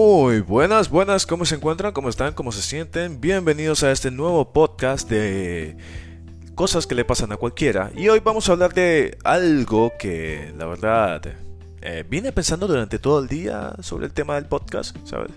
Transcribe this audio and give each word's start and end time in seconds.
Muy 0.00 0.42
buenas, 0.42 0.90
buenas, 0.90 1.26
¿cómo 1.26 1.44
se 1.44 1.56
encuentran? 1.56 1.92
¿Cómo 1.92 2.08
están? 2.08 2.32
¿Cómo 2.32 2.52
se 2.52 2.62
sienten? 2.62 3.20
Bienvenidos 3.20 3.82
a 3.82 3.90
este 3.90 4.12
nuevo 4.12 4.52
podcast 4.52 5.10
de 5.10 5.76
cosas 6.54 6.86
que 6.86 6.94
le 6.94 7.04
pasan 7.04 7.32
a 7.32 7.36
cualquiera. 7.36 7.90
Y 7.96 8.08
hoy 8.08 8.20
vamos 8.20 8.48
a 8.48 8.52
hablar 8.52 8.72
de 8.74 9.18
algo 9.24 9.90
que 9.98 10.54
la 10.56 10.66
verdad 10.66 11.22
eh, 11.82 12.04
vine 12.08 12.30
pensando 12.30 12.68
durante 12.68 13.00
todo 13.00 13.18
el 13.18 13.26
día 13.26 13.74
sobre 13.80 14.06
el 14.06 14.12
tema 14.12 14.36
del 14.36 14.46
podcast, 14.46 14.96
¿sabes? 15.02 15.32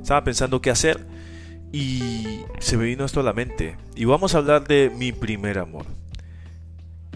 Estaba 0.00 0.24
pensando 0.24 0.62
qué 0.62 0.70
hacer 0.70 1.06
y 1.70 2.40
se 2.58 2.78
me 2.78 2.84
vino 2.84 3.04
esto 3.04 3.20
a 3.20 3.22
la 3.22 3.34
mente. 3.34 3.76
Y 3.96 4.06
vamos 4.06 4.34
a 4.34 4.38
hablar 4.38 4.66
de 4.66 4.90
mi 4.96 5.12
primer 5.12 5.58
amor. 5.58 5.84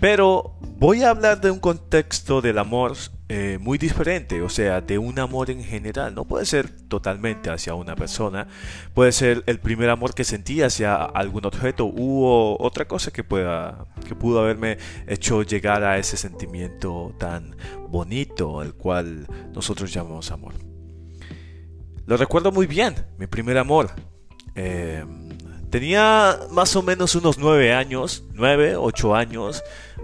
Pero 0.01 0.55
voy 0.79 1.03
a 1.03 1.11
hablar 1.11 1.43
de 1.43 1.51
un 1.51 1.59
contexto 1.59 2.41
del 2.41 2.59
amor 2.59 2.97
eh, 3.29 3.59
muy 3.61 3.77
diferente, 3.77 4.41
o 4.41 4.49
sea, 4.49 4.81
de 4.81 4.97
un 4.97 5.19
amor 5.19 5.51
en 5.51 5.63
general. 5.63 6.15
No 6.15 6.25
puede 6.25 6.47
ser 6.47 6.71
totalmente 6.89 7.51
hacia 7.51 7.75
una 7.75 7.95
persona, 7.97 8.49
puede 8.95 9.13
ser 9.13 9.45
el 9.47 9.61
primer 9.61 9.91
amor 9.91 10.15
que 10.15 10.25
sentí 10.25 10.63
hacia 10.63 10.97
algún 10.97 11.45
objeto 11.45 11.85
u 11.85 12.25
otra 12.25 12.87
cosa 12.89 13.11
que 13.11 13.23
pueda, 13.23 13.85
que 14.09 14.15
pudo 14.15 14.41
haberme 14.41 14.79
hecho 15.07 15.43
llegar 15.43 15.85
a 15.85 15.99
ese 15.99 16.17
sentimiento 16.17 17.15
tan 17.19 17.55
bonito, 17.89 18.63
el 18.63 18.73
cual 18.73 19.27
nosotros 19.53 19.93
llamamos 19.93 20.31
amor. 20.31 20.55
Lo 22.07 22.17
recuerdo 22.17 22.53
muy 22.53 22.67
bien, 22.67 22.95
mi 23.19 23.27
primer 23.27 23.59
amor. 23.59 23.91
Eh, 24.55 25.05
tenía 25.71 26.39
más 26.51 26.75
o 26.77 26.83
menos 26.83 27.15
unos 27.15 27.39
nueve 27.39 27.73
años, 27.73 28.25
nueve, 28.35 28.77
ocho 28.77 29.15
años. 29.15 29.63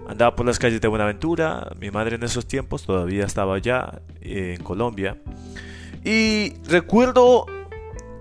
Andaba 0.09 0.37
por 0.37 0.47
las 0.47 0.59
calles 0.59 0.81
de 0.81 0.89
Buenaventura. 0.89 1.73
Mi 1.81 1.91
madre 1.91 2.17
en 2.17 2.23
esos 2.23 2.47
tiempos 2.47 2.85
todavía 2.85 3.25
estaba 3.25 3.57
allá 3.57 4.01
en 4.21 4.63
Colombia. 4.63 5.19
Y 6.05 6.55
recuerdo 6.65 7.47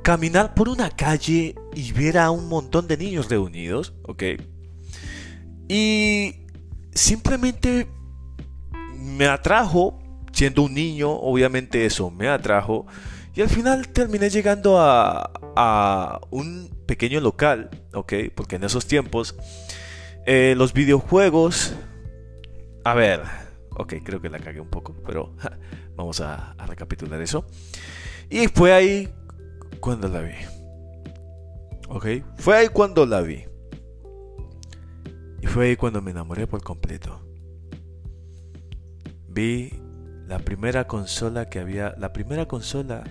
caminar 0.02 0.54
por 0.54 0.70
una 0.70 0.90
calle 0.90 1.56
y 1.74 1.92
ver 1.92 2.18
a 2.18 2.32
un 2.32 2.50
montón 2.50 2.88
de 2.88 2.98
niños 2.98 3.30
reunidos, 3.30 3.94
¿ok? 4.04 4.24
Y 5.68 6.36
simplemente 6.94 7.88
me 9.00 9.28
atrajo, 9.28 10.00
siendo 10.32 10.64
un 10.64 10.74
niño, 10.74 11.12
obviamente 11.12 11.86
eso 11.86 12.10
me 12.10 12.28
atrajo. 12.28 12.86
Y 13.36 13.42
al 13.42 13.50
final 13.50 13.90
terminé 13.90 14.30
llegando 14.30 14.80
a, 14.80 15.32
a 15.56 16.22
un 16.32 16.70
pequeño 16.86 17.20
local, 17.20 17.70
¿ok? 17.94 18.14
Porque 18.34 18.56
en 18.56 18.64
esos 18.64 18.86
tiempos 18.86 19.36
eh, 20.26 20.56
los 20.58 20.74
videojuegos. 20.74 21.74
A 22.84 22.94
ver. 22.94 23.22
Ok, 23.78 23.96
creo 24.04 24.22
que 24.22 24.30
la 24.30 24.40
cagué 24.40 24.60
un 24.60 24.70
poco, 24.70 24.96
pero 25.06 25.36
vamos 25.96 26.22
a, 26.22 26.56
recapitular 26.66 27.22
eso. 27.22 27.46
Y 28.30 28.48
fue 28.48 28.74
ahí 28.74 29.14
cuando 29.80 30.08
la 30.08 30.22
vi. 30.22 30.34
Ok, 31.90 32.08
fue 32.38 32.58
ahí 32.58 32.68
cuando 32.70 33.06
la 33.06 33.22
vi. 33.22 33.46
Y 35.42 35.48
fue 35.48 35.68
ahí 35.68 35.76
cuando 35.76 36.02
me 36.02 36.12
enamoré 36.12 36.48
por 36.48 36.64
completo. 36.64 37.22
Vi 39.28 39.74
la 40.28 40.40
primera 40.40 40.88
consola 40.88 41.50
que 41.50 41.60
había. 41.60 41.94
La 42.00 42.14
primera 42.14 42.48
consola 42.48 43.04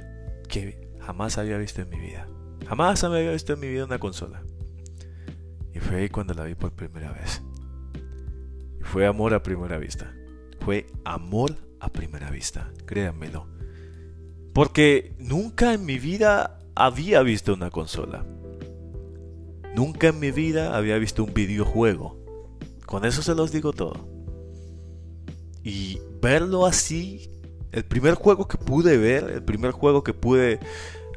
que 0.54 0.88
jamás 1.00 1.36
había 1.36 1.58
visto 1.58 1.82
en 1.82 1.90
mi 1.90 1.98
vida. 1.98 2.28
Jamás 2.68 3.02
había 3.02 3.32
visto 3.32 3.54
en 3.54 3.60
mi 3.60 3.66
vida 3.66 3.86
una 3.86 3.98
consola. 3.98 4.44
Y 5.74 5.80
fue 5.80 5.96
ahí 5.96 6.08
cuando 6.08 6.32
la 6.32 6.44
vi 6.44 6.54
por 6.54 6.70
primera 6.70 7.10
vez. 7.10 7.42
Fue 8.80 9.04
amor 9.04 9.34
a 9.34 9.42
primera 9.42 9.78
vista. 9.78 10.14
Fue 10.60 10.86
amor 11.04 11.56
a 11.80 11.88
primera 11.88 12.30
vista, 12.30 12.70
créanmelo. 12.86 13.48
Porque 14.52 15.16
nunca 15.18 15.74
en 15.74 15.84
mi 15.84 15.98
vida 15.98 16.60
había 16.76 17.22
visto 17.22 17.52
una 17.52 17.70
consola. 17.70 18.24
Nunca 19.74 20.06
en 20.08 20.20
mi 20.20 20.30
vida 20.30 20.76
había 20.76 20.98
visto 20.98 21.24
un 21.24 21.34
videojuego. 21.34 22.24
Con 22.86 23.04
eso 23.04 23.22
se 23.22 23.34
los 23.34 23.50
digo 23.50 23.72
todo. 23.72 24.08
Y 25.64 25.98
verlo 26.22 26.64
así, 26.64 27.28
el 27.74 27.84
primer 27.84 28.14
juego 28.14 28.46
que 28.46 28.56
pude 28.56 28.96
ver, 28.96 29.24
el 29.30 29.42
primer 29.42 29.72
juego 29.72 30.04
que 30.04 30.14
pude 30.14 30.60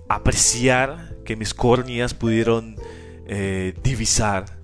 apreciar, 0.10 1.16
que 1.24 1.36
mis 1.36 1.54
córneas 1.54 2.14
pudieron 2.14 2.76
eh, 3.28 3.76
divisar 3.84 4.58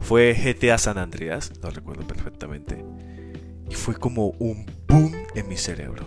fue 0.00 0.34
GTA 0.34 0.76
San 0.76 0.98
Andreas, 0.98 1.52
lo 1.62 1.70
recuerdo 1.70 2.06
perfectamente. 2.06 2.84
Y 3.70 3.74
fue 3.74 3.94
como 3.94 4.34
un 4.38 4.66
boom 4.86 5.14
en 5.34 5.48
mi 5.48 5.56
cerebro. 5.56 6.04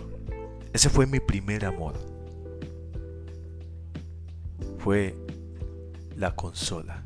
Ese 0.72 0.88
fue 0.88 1.06
mi 1.06 1.18
primer 1.18 1.64
amor. 1.64 1.94
Fue 4.78 5.16
la 6.14 6.36
consola. 6.36 7.02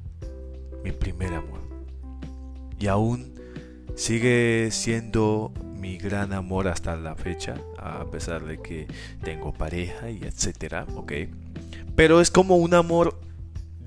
Mi 0.85 0.93
primer 0.93 1.33
amor. 1.33 1.61
Y 2.79 2.89
aún 2.89 3.41
sigue 3.95 4.69
siendo 4.73 5.55
mi 5.83 5.99
gran 5.99 6.33
amor 6.33 6.69
hasta 6.69 6.95
la 6.95 7.17
fecha, 7.17 7.57
a 7.77 8.05
pesar 8.05 8.45
de 8.45 8.63
que 8.63 8.87
tengo 9.21 9.53
pareja 9.53 10.11
y 10.11 10.23
etcétera, 10.23 10.87
ok. 10.95 11.13
Pero 11.97 12.21
es 12.21 12.31
como 12.31 12.57
un 12.57 12.73
amor 12.73 13.21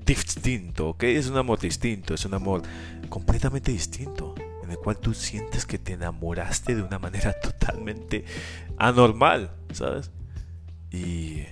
distinto, 0.04 0.90
¿ok? 0.90 1.04
Es 1.04 1.28
un 1.28 1.38
amor 1.38 1.58
distinto, 1.58 2.12
es 2.12 2.26
un 2.26 2.34
amor 2.34 2.60
completamente 3.08 3.72
distinto, 3.72 4.34
en 4.62 4.72
el 4.72 4.76
cual 4.76 4.98
tú 4.98 5.14
sientes 5.14 5.64
que 5.64 5.78
te 5.78 5.94
enamoraste 5.94 6.74
de 6.74 6.82
una 6.82 6.98
manera 6.98 7.32
totalmente 7.42 8.26
anormal, 8.76 9.52
¿sabes? 9.72 10.10
Y, 10.92 11.44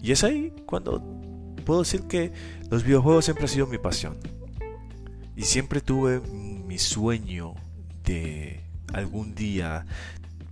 y 0.00 0.12
es 0.12 0.24
ahí 0.24 0.54
cuando 0.64 1.02
puedo 1.66 1.80
decir 1.80 2.04
que 2.04 2.32
los 2.70 2.84
videojuegos 2.84 3.26
siempre 3.26 3.44
han 3.44 3.50
sido 3.50 3.66
mi 3.66 3.76
pasión. 3.76 4.16
Y 5.36 5.42
siempre 5.42 5.82
tuve 5.82 6.20
mi 6.20 6.78
sueño 6.78 7.52
de 8.02 8.63
algún 8.94 9.34
día 9.34 9.86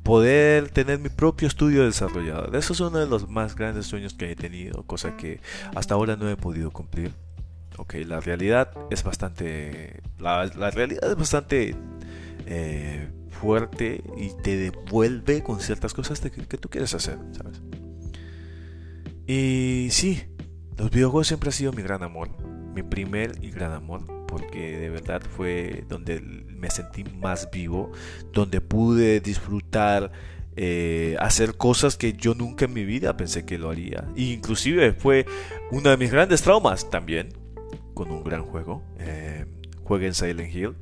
poder 0.03 0.69
tener 0.71 0.99
mi 0.99 1.09
propio 1.09 1.49
estudio 1.49 1.85
desarrollado. 1.85 2.53
Eso 2.57 2.73
es 2.73 2.81
uno 2.81 2.99
de 2.99 3.07
los 3.07 3.29
más 3.29 3.55
grandes 3.55 3.87
sueños 3.87 4.15
que 4.15 4.31
he 4.31 4.37
tenido, 4.37 4.83
cosa 4.85 5.17
que 5.17 5.41
hasta 5.75 5.95
ahora 5.95 6.17
no 6.17 6.29
he 6.29 6.37
podido 6.37 6.71
cumplir. 6.71 7.13
Ok, 7.79 7.95
la 8.07 8.21
realidad 8.21 8.73
es 8.91 9.03
bastante. 9.03 10.03
La, 10.19 10.47
realidad 10.71 11.11
es 11.11 11.17
bastante 11.17 11.75
eh, 12.47 13.09
fuerte 13.31 14.03
y 14.17 14.31
te 14.43 14.57
devuelve 14.57 15.43
con 15.43 15.61
ciertas 15.61 15.95
cosas 15.95 16.21
que, 16.21 16.31
que, 16.31 16.59
tú 16.59 16.69
quieres 16.69 16.95
hacer, 16.95 17.19
¿sabes? 17.33 17.63
Y 19.27 19.89
sí, 19.91 20.23
los 20.77 20.91
videojuegos 20.91 21.29
siempre 21.29 21.49
han 21.49 21.53
sido 21.53 21.73
mi 21.73 21.83
gran 21.83 22.03
amor. 22.03 22.29
Mi 22.75 22.83
primer 22.83 23.33
y 23.43 23.51
gran 23.51 23.73
amor. 23.73 24.22
Porque 24.33 24.79
de 24.79 24.89
verdad 24.89 25.23
fue 25.37 25.85
donde 25.89 26.21
me 26.21 26.71
sentí 26.71 27.05
más 27.05 27.51
vivo. 27.53 27.93
Donde 28.33 28.61
pude 28.61 29.21
disfrutar. 29.21 30.11
Eh, 30.55 31.17
hacer 31.19 31.57
cosas 31.57 31.97
que 31.97 32.13
yo 32.13 32.35
nunca 32.35 32.67
en 32.67 32.75
mi 32.75 32.85
vida 32.85 33.17
pensé 33.17 33.47
que 33.47 33.59
lo 33.59 33.71
haría. 33.71 34.09
E 34.17 34.25
inclusive 34.25 34.93
fue 34.93 35.25
uno 35.71 35.89
de 35.89 35.97
mis 35.97 36.11
grandes 36.11 36.43
traumas 36.43 36.91
también 36.91 37.29
con 37.95 38.11
un 38.11 38.25
gran 38.25 38.43
juego. 38.43 38.83
Eh, 38.99 39.47
jueguen 39.85 40.15
Silent 40.15 40.55
Hill. 40.55 40.75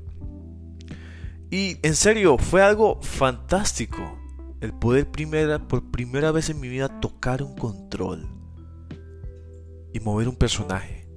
Y 1.51 1.79
en 1.83 1.97
serio, 1.97 2.39
fue 2.39 2.63
algo 2.63 3.01
fantástico 3.03 4.17
el 4.61 4.73
poder 4.73 5.11
primera, 5.11 5.59
por 5.59 5.91
primera 5.91 6.33
vez 6.33 6.51
en 6.51 6.61
mi 6.61 6.69
vida 6.69 7.01
tocar 7.01 7.43
un 7.43 7.57
control 7.57 8.29
y 9.93 10.01
mover 10.01 10.29
un 10.29 10.37
personaje. 10.37 11.09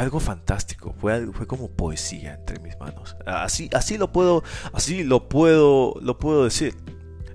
Algo 0.00 0.18
fantástico, 0.18 0.94
fue, 0.98 1.26
fue 1.34 1.46
como 1.46 1.68
poesía 1.68 2.32
entre 2.32 2.58
mis 2.58 2.74
manos. 2.80 3.18
Así, 3.26 3.68
así 3.74 3.98
lo 3.98 4.10
puedo, 4.10 4.42
así 4.72 5.04
lo 5.04 5.28
puedo, 5.28 5.94
lo 6.00 6.18
puedo 6.18 6.44
decir. 6.44 6.74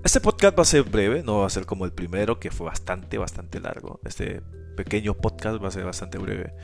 Este 0.02 0.20
podcast 0.20 0.58
va 0.58 0.62
a 0.62 0.64
ser 0.64 0.82
breve, 0.82 1.22
no 1.22 1.38
va 1.38 1.46
a 1.46 1.50
ser 1.50 1.64
como 1.64 1.84
el 1.84 1.92
primero 1.92 2.40
que 2.40 2.50
fue 2.50 2.66
bastante, 2.66 3.18
bastante 3.18 3.60
largo. 3.60 4.00
Este 4.04 4.42
pequeño 4.76 5.14
podcast 5.14 5.62
va 5.62 5.68
a 5.68 5.70
ser 5.70 5.84
bastante 5.84 6.18
breve. 6.18 6.54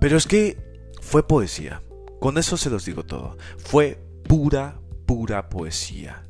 Pero 0.00 0.16
es 0.16 0.26
que 0.26 0.58
fue 1.00 1.24
poesía. 1.24 1.84
Con 2.18 2.36
eso 2.36 2.56
se 2.56 2.68
los 2.68 2.84
digo 2.84 3.04
todo. 3.04 3.36
Fue 3.58 4.04
pura, 4.24 4.80
pura 5.06 5.50
poesía. 5.50 6.24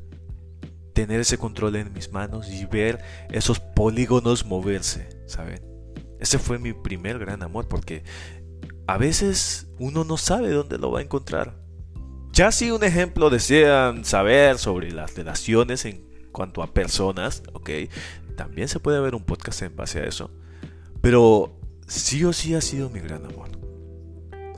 Tener 0.93 1.19
ese 1.19 1.39
control 1.39 1.77
en 1.77 1.93
mis 1.93 2.11
manos 2.11 2.47
y 2.47 2.63
ver 2.67 2.99
esos 3.31 3.59
polígonos 3.59 4.45
moverse, 4.45 5.09
¿saben? 5.25 5.67
Ese 6.19 6.37
fue 6.37 6.59
mi 6.59 6.73
primer 6.73 7.17
gran 7.17 7.41
amor 7.41 7.67
porque 7.67 8.03
a 8.89 8.97
veces 8.97 9.67
uno 9.77 10.03
no 10.03 10.17
sabe 10.17 10.49
dónde 10.49 10.79
lo 10.79 10.89
va 10.89 10.97
a 10.97 11.03
encontrar. 11.03 11.53
Ya 12.33 12.51
si 12.51 12.71
un 12.71 12.83
ejemplo 12.83 13.29
desean 13.29 14.03
saber 14.03 14.57
sobre 14.57 14.91
las 14.91 15.15
relaciones 15.15 15.85
en 15.85 16.03
cuanto 16.31 16.63
a 16.63 16.73
personas, 16.73 17.43
ok, 17.53 17.69
también 18.35 18.67
se 18.67 18.79
puede 18.79 18.99
ver 18.99 19.13
un 19.13 19.23
podcast 19.23 19.61
en 19.61 19.75
base 19.75 19.99
a 19.99 20.05
eso. 20.05 20.31
Pero 21.01 21.55
sí 21.85 22.25
o 22.25 22.33
sí 22.33 22.55
ha 22.55 22.61
sido 22.61 22.89
mi 22.89 22.99
gran 22.99 23.23
amor. 23.27 23.49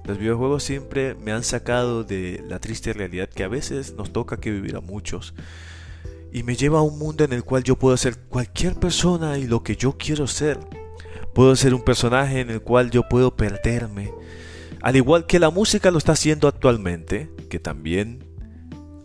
Los 0.06 0.18
videojuegos 0.18 0.64
siempre 0.64 1.14
me 1.14 1.34
han 1.34 1.44
sacado 1.44 2.06
de 2.06 2.42
la 2.48 2.60
triste 2.60 2.94
realidad 2.94 3.28
que 3.28 3.44
a 3.44 3.50
veces 3.50 3.96
nos 3.96 4.14
toca 4.14 4.38
que 4.38 4.50
vivir 4.50 4.78
a 4.78 4.82
muchos. 4.82 5.34
y 6.32 6.44
me 6.44 6.56
lleva 6.56 6.80
a 6.80 6.84
un 6.84 6.98
mundo 6.98 7.26
en 7.26 7.34
el 7.34 7.44
cual 7.44 7.66
yo 7.66 7.76
puedo 7.76 7.98
ser 7.98 8.18
cualquier 8.18 8.76
persona 8.76 9.38
y 9.38 9.46
lo 9.46 9.62
que 9.62 9.76
yo 9.76 9.98
quiero 9.98 10.26
ser. 10.26 10.58
Puedo 11.34 11.56
ser 11.56 11.74
un 11.74 11.84
personaje 11.84 12.42
en 12.42 12.50
el 12.50 12.62
cual 12.62 12.92
yo 12.92 13.08
puedo 13.08 13.36
perderme. 13.36 14.12
Al 14.82 14.96
igual 14.96 15.26
que 15.26 15.40
la 15.40 15.50
música 15.50 15.92
lo 15.92 15.98
está 15.98 16.14
haciendo 16.14 16.48
actualmente, 16.48 17.30
que 17.50 17.60
también 17.60 18.24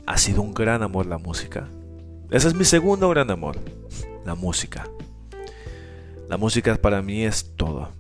ha 0.07 0.19
sido 0.19 0.43
un 0.43 0.55
gran 0.55 0.83
amor 0.83 1.07
la 1.07 1.19
música. 1.19 1.69
Ese 2.31 2.49
es 2.49 2.55
mi 2.55 2.65
segundo 2.65 3.09
gran 3.11 3.31
amor, 3.31 3.59
la 4.25 4.35
música. 4.35 4.89
La 6.29 6.37
música 6.37 6.75
para 6.77 7.03
mí 7.03 7.25
es 7.25 7.53
todo. 7.57 7.91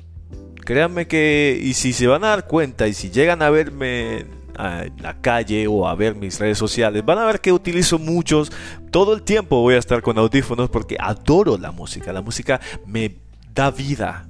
Créanme 0.64 1.06
que, 1.06 1.60
y 1.62 1.74
si 1.74 1.92
se 1.92 2.08
van 2.08 2.24
a 2.24 2.28
dar 2.28 2.46
cuenta, 2.48 2.88
y 2.88 2.94
si 2.94 3.10
llegan 3.10 3.40
a 3.42 3.50
verme 3.50 4.26
en 4.58 5.02
la 5.02 5.20
calle 5.20 5.66
o 5.68 5.86
a 5.86 5.94
ver 5.94 6.16
mis 6.16 6.40
redes 6.40 6.58
sociales, 6.58 7.04
van 7.04 7.18
a 7.18 7.26
ver 7.26 7.40
que 7.40 7.52
utilizo 7.52 8.00
muchos. 8.00 8.50
Todo 8.90 9.14
el 9.14 9.22
tiempo 9.22 9.60
voy 9.60 9.74
a 9.74 9.78
estar 9.78 10.02
con 10.02 10.18
audífonos 10.18 10.70
porque 10.70 10.96
adoro 10.98 11.56
la 11.56 11.70
música. 11.70 12.12
La 12.12 12.22
música 12.22 12.60
me 12.84 13.25
da 13.56 13.72
vida. 13.72 14.28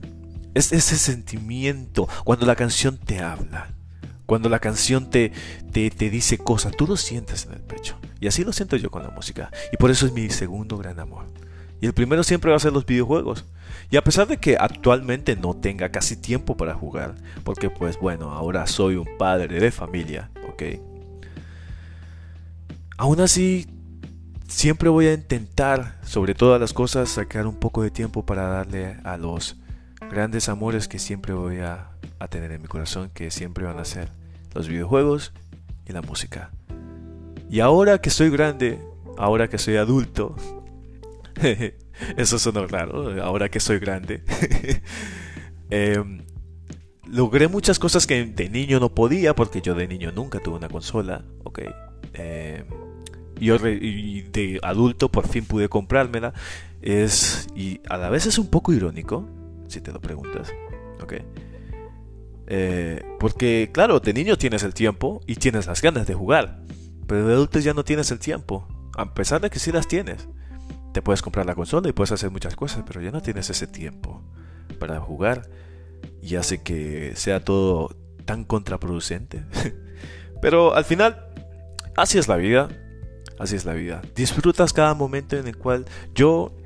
Es 0.54 0.72
ese 0.72 0.96
sentimiento 0.96 2.08
cuando 2.24 2.46
la 2.46 2.56
canción 2.56 2.96
te 2.96 3.20
habla. 3.20 3.68
Cuando 4.24 4.48
la 4.48 4.58
canción 4.58 5.10
te, 5.10 5.32
te, 5.70 5.90
te 5.90 6.08
dice 6.08 6.38
cosas, 6.38 6.74
tú 6.74 6.86
lo 6.86 6.96
sientes 6.96 7.44
en 7.44 7.52
el 7.52 7.60
pecho. 7.60 7.98
Y 8.20 8.28
así 8.28 8.42
lo 8.42 8.52
siento 8.54 8.76
yo 8.76 8.90
con 8.90 9.02
la 9.02 9.10
música. 9.10 9.50
Y 9.72 9.76
por 9.76 9.90
eso 9.90 10.06
es 10.06 10.12
mi 10.12 10.30
segundo 10.30 10.78
gran 10.78 10.98
amor. 10.98 11.26
Y 11.80 11.86
el 11.86 11.92
primero 11.92 12.22
siempre 12.22 12.50
va 12.50 12.56
a 12.56 12.60
ser 12.60 12.72
los 12.72 12.86
videojuegos. 12.86 13.44
Y 13.90 13.96
a 13.98 14.02
pesar 14.02 14.26
de 14.26 14.38
que 14.38 14.56
actualmente 14.56 15.36
no 15.36 15.54
tenga 15.54 15.90
casi 15.90 16.16
tiempo 16.16 16.56
para 16.56 16.74
jugar, 16.74 17.14
porque 17.44 17.68
pues 17.68 18.00
bueno, 18.00 18.32
ahora 18.32 18.66
soy 18.66 18.96
un 18.96 19.06
padre 19.18 19.60
de 19.60 19.70
familia, 19.70 20.30
¿ok? 20.48 20.62
Aún 22.96 23.20
así, 23.20 23.66
siempre 24.48 24.88
voy 24.88 25.06
a 25.06 25.14
intentar, 25.14 25.98
sobre 26.04 26.34
todas 26.34 26.60
las 26.60 26.72
cosas, 26.72 27.08
sacar 27.10 27.46
un 27.46 27.56
poco 27.56 27.82
de 27.82 27.90
tiempo 27.90 28.24
para 28.24 28.48
darle 28.48 28.96
a 29.04 29.16
los 29.16 29.56
grandes 30.10 30.48
amores 30.48 30.88
que 30.88 30.98
siempre 30.98 31.32
voy 31.34 31.58
a, 31.58 31.90
tener 32.30 32.52
en 32.52 32.62
mi 32.62 32.68
corazón, 32.68 33.10
que 33.14 33.30
siempre 33.30 33.64
van 33.64 33.78
a 33.78 33.84
ser 33.84 34.10
los 34.54 34.68
videojuegos 34.68 35.32
y 35.86 35.92
la 35.92 36.02
música. 36.02 36.50
Y 37.48 37.60
ahora 37.60 38.00
que 38.00 38.10
soy 38.10 38.30
grande, 38.30 38.80
ahora 39.16 39.48
que 39.48 39.58
soy 39.58 39.76
adulto, 39.76 40.34
Eso 42.16 42.38
suena 42.38 42.66
raro, 42.66 43.22
ahora 43.22 43.48
que 43.48 43.60
soy 43.60 43.78
grande. 43.78 44.22
Em, 45.68 46.24
logré 47.08 47.48
muchas 47.48 47.80
cosas 47.80 48.06
que 48.06 48.24
de 48.24 48.48
niño 48.48 48.78
no 48.78 48.94
podía, 48.94 49.34
porque 49.34 49.60
yo 49.60 49.74
de 49.74 49.88
niño 49.88 50.12
nunca 50.12 50.38
tuve 50.38 50.58
una 50.58 50.68
consola, 50.68 51.24
ok. 51.42 51.60
Em, 52.12 52.64
yo 53.40 53.56
y 53.66 54.22
de 54.22 54.58
adulto 54.62 55.10
por 55.10 55.28
fin 55.28 55.44
pude 55.44 55.68
comprármela. 55.68 56.32
Es, 56.82 57.48
y 57.54 57.80
a 57.88 57.96
la 57.96 58.10
vez 58.10 58.26
es 58.26 58.38
un 58.38 58.48
poco 58.48 58.72
irónico, 58.72 59.28
si 59.68 59.80
te 59.80 59.92
lo 59.92 60.00
preguntas, 60.00 60.52
ok. 61.02 61.14
Eh, 62.48 63.02
porque, 63.18 63.70
claro, 63.72 63.98
de 63.98 64.12
niño 64.12 64.36
tienes 64.36 64.62
el 64.62 64.72
tiempo 64.72 65.20
y 65.26 65.36
tienes 65.36 65.66
las 65.66 65.82
ganas 65.82 66.06
de 66.06 66.14
jugar, 66.14 66.60
pero 67.06 67.26
de 67.26 67.34
adulto 67.34 67.58
ya 67.58 67.74
no 67.74 67.84
tienes 67.84 68.10
el 68.12 68.20
tiempo, 68.20 68.68
a 68.96 69.14
pesar 69.14 69.40
de 69.40 69.50
que 69.50 69.58
sí 69.58 69.72
las 69.72 69.88
tienes 69.88 70.28
te 70.96 71.02
puedes 71.02 71.20
comprar 71.20 71.44
la 71.44 71.54
consola 71.54 71.90
y 71.90 71.92
puedes 71.92 72.10
hacer 72.12 72.30
muchas 72.30 72.56
cosas, 72.56 72.82
pero 72.86 73.02
ya 73.02 73.10
no 73.10 73.20
tienes 73.20 73.50
ese 73.50 73.66
tiempo 73.66 74.22
para 74.78 74.98
jugar 74.98 75.42
y 76.22 76.36
hace 76.36 76.62
que 76.62 77.12
sea 77.16 77.44
todo 77.44 77.94
tan 78.24 78.44
contraproducente. 78.44 79.44
pero 80.40 80.74
al 80.74 80.86
final, 80.86 81.26
así 81.98 82.16
es 82.16 82.28
la 82.28 82.36
vida. 82.36 82.70
Así 83.38 83.56
es 83.56 83.64
la 83.64 83.74
vida. 83.74 84.02
Disfrutas 84.14 84.72
cada 84.72 84.94
momento 84.94 85.36
en 85.36 85.46
el 85.46 85.56
cual 85.56 85.84
yo, 86.14 86.56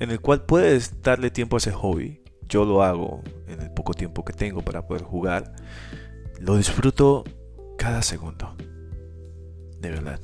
en 0.00 0.10
el 0.10 0.20
cual 0.20 0.44
puedes 0.44 1.02
darle 1.02 1.30
tiempo 1.30 1.56
a 1.56 1.58
ese 1.58 1.72
hobby. 1.72 2.22
Yo 2.48 2.64
lo 2.64 2.82
hago 2.82 3.22
en 3.46 3.60
el 3.60 3.70
poco 3.70 3.94
tiempo 3.94 4.24
que 4.24 4.32
tengo 4.32 4.62
para 4.62 4.86
poder 4.86 5.02
jugar. 5.02 5.54
Lo 6.40 6.56
disfruto 6.56 7.24
cada 7.78 8.02
segundo. 8.02 8.54
De 9.80 9.90
verdad. 9.90 10.20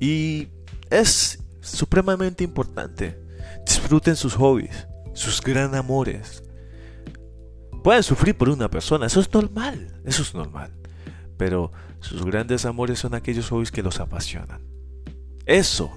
Y 0.00 0.48
es 0.90 1.42
supremamente 1.60 2.44
importante. 2.44 3.18
Disfruten 3.64 4.16
sus 4.16 4.34
hobbies, 4.34 4.86
sus 5.14 5.40
gran 5.40 5.74
amores. 5.74 6.42
Pueden 7.82 8.02
sufrir 8.02 8.36
por 8.36 8.48
una 8.48 8.68
persona, 8.68 9.06
eso 9.06 9.20
es 9.20 9.32
normal, 9.32 10.00
eso 10.04 10.22
es 10.22 10.34
normal. 10.34 10.72
Pero 11.36 11.70
sus 12.00 12.24
grandes 12.24 12.64
amores 12.64 12.98
son 12.98 13.14
aquellos 13.14 13.48
hobbies 13.50 13.70
que 13.70 13.82
los 13.82 14.00
apasionan. 14.00 14.75
Eso 15.46 15.96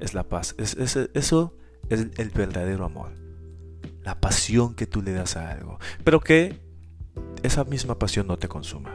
es 0.00 0.14
la 0.14 0.24
paz, 0.24 0.54
es, 0.58 0.76
eso 0.76 1.54
es 1.88 2.00
el 2.16 2.30
verdadero 2.30 2.84
amor. 2.84 3.12
La 4.02 4.20
pasión 4.20 4.74
que 4.74 4.86
tú 4.86 5.02
le 5.02 5.12
das 5.12 5.36
a 5.36 5.50
algo. 5.50 5.78
Pero 6.04 6.20
que 6.20 6.58
esa 7.42 7.64
misma 7.64 7.98
pasión 7.98 8.26
no 8.26 8.38
te 8.38 8.48
consuma. 8.48 8.94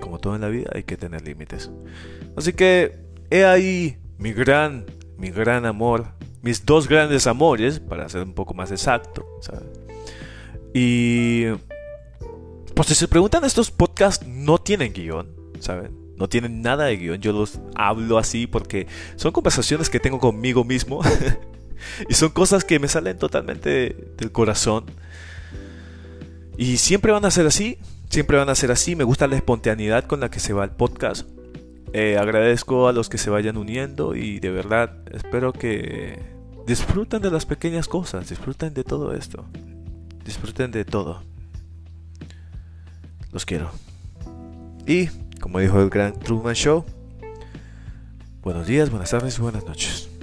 Como 0.00 0.18
todo 0.18 0.34
en 0.34 0.40
la 0.40 0.48
vida 0.48 0.70
hay 0.74 0.82
que 0.82 0.96
tener 0.96 1.22
límites. 1.22 1.70
Así 2.36 2.52
que 2.52 2.98
he 3.30 3.44
ahí 3.44 3.98
mi 4.18 4.32
gran, 4.32 4.86
mi 5.18 5.30
gran 5.30 5.66
amor, 5.66 6.14
mis 6.42 6.64
dos 6.64 6.88
grandes 6.88 7.26
amores, 7.26 7.80
para 7.80 8.08
ser 8.08 8.22
un 8.22 8.34
poco 8.34 8.54
más 8.54 8.70
exacto. 8.70 9.26
Y 10.74 11.46
pues 12.74 12.88
si 12.88 12.94
se 12.94 13.08
preguntan, 13.08 13.44
estos 13.44 13.70
podcasts 13.70 14.26
no 14.26 14.58
tienen 14.58 14.92
guion, 14.92 15.34
¿saben? 15.60 16.03
No 16.16 16.28
tienen 16.28 16.62
nada 16.62 16.84
de 16.84 16.96
guion, 16.96 17.20
yo 17.20 17.32
los 17.32 17.60
hablo 17.74 18.18
así 18.18 18.46
porque 18.46 18.86
son 19.16 19.32
conversaciones 19.32 19.90
que 19.90 20.00
tengo 20.00 20.20
conmigo 20.20 20.64
mismo 20.64 21.00
y 22.08 22.14
son 22.14 22.30
cosas 22.30 22.64
que 22.64 22.78
me 22.78 22.88
salen 22.88 23.18
totalmente 23.18 24.12
del 24.16 24.32
corazón. 24.32 24.84
Y 26.56 26.76
siempre 26.76 27.12
van 27.12 27.24
a 27.24 27.30
ser 27.30 27.46
así, 27.46 27.78
siempre 28.08 28.36
van 28.36 28.48
a 28.48 28.54
ser 28.54 28.70
así, 28.70 28.94
me 28.94 29.04
gusta 29.04 29.26
la 29.26 29.36
espontaneidad 29.36 30.04
con 30.04 30.20
la 30.20 30.30
que 30.30 30.38
se 30.38 30.52
va 30.52 30.64
el 30.64 30.70
podcast. 30.70 31.26
Eh, 31.92 32.16
agradezco 32.18 32.88
a 32.88 32.92
los 32.92 33.08
que 33.08 33.18
se 33.18 33.30
vayan 33.30 33.56
uniendo 33.56 34.16
y 34.16 34.40
de 34.40 34.50
verdad 34.50 34.96
espero 35.12 35.52
que 35.52 36.18
disfruten 36.66 37.22
de 37.22 37.30
las 37.30 37.46
pequeñas 37.46 37.88
cosas, 37.88 38.28
disfruten 38.28 38.74
de 38.74 38.84
todo 38.84 39.14
esto, 39.14 39.44
disfruten 40.24 40.70
de 40.70 40.84
todo. 40.84 41.22
Los 43.32 43.44
quiero. 43.44 43.70
Y, 44.86 45.08
como 45.44 45.58
dijo 45.58 45.78
el 45.78 45.90
gran 45.90 46.18
Truman 46.18 46.54
Show, 46.54 46.86
buenos 48.40 48.66
días, 48.66 48.88
buenas 48.88 49.10
tardes 49.10 49.36
y 49.36 49.42
buenas 49.42 49.66
noches. 49.66 50.13